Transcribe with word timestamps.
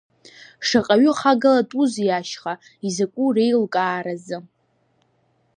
Шаҟаҩы 0.67 1.11
хагалатәузеи 1.19 2.11
ашьха, 2.19 2.53
изакәу 2.87 3.29
реилкаара 3.35 4.13
азыҳәан. 4.17 4.45